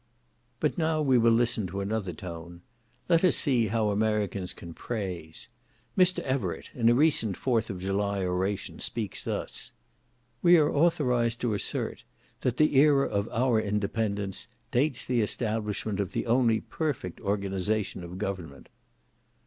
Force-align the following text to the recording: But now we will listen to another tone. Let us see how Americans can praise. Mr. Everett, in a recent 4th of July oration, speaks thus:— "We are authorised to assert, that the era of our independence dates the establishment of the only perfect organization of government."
But 0.59 0.79
now 0.79 0.99
we 0.99 1.19
will 1.19 1.29
listen 1.31 1.67
to 1.67 1.79
another 1.79 2.11
tone. 2.11 2.63
Let 3.07 3.23
us 3.23 3.35
see 3.35 3.67
how 3.67 3.89
Americans 3.89 4.51
can 4.51 4.73
praise. 4.73 5.47
Mr. 5.95 6.21
Everett, 6.21 6.71
in 6.73 6.89
a 6.89 6.95
recent 6.95 7.35
4th 7.37 7.69
of 7.69 7.79
July 7.79 8.23
oration, 8.23 8.79
speaks 8.79 9.23
thus:— 9.23 9.73
"We 10.41 10.57
are 10.57 10.73
authorised 10.73 11.39
to 11.41 11.53
assert, 11.53 12.03
that 12.39 12.57
the 12.57 12.77
era 12.77 13.07
of 13.07 13.29
our 13.29 13.61
independence 13.61 14.47
dates 14.71 15.05
the 15.05 15.21
establishment 15.21 15.99
of 15.99 16.13
the 16.13 16.25
only 16.25 16.61
perfect 16.61 17.19
organization 17.21 18.03
of 18.03 18.17
government." 18.17 18.69